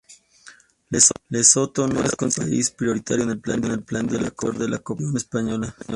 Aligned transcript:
Lesoto 1.29 1.87
no 1.87 2.03
es 2.03 2.15
considerado 2.15 2.51
país 2.53 2.71
prioritario 2.71 3.23
en 3.23 3.29
el 3.29 3.39
Plan 3.39 3.61
Director 4.07 4.57
de 4.57 4.67
la 4.67 4.79
cooperación 4.79 5.15
española. 5.15 5.75